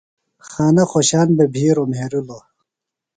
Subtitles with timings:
[0.49, 2.43] خانہ خوۡشان بھےۡ بھِیروۡ مھرِیلوۡ۔